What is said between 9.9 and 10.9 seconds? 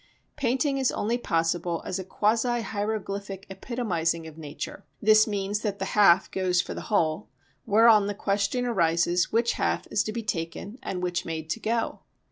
is to be taken